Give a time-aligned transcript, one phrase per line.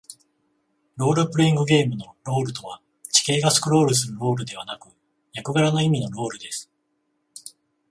[0.95, 4.89] ロールプレイングゲームのロールとは、地形がスクロールするロールではなく、
[5.31, 6.71] 役柄の意味のロールです。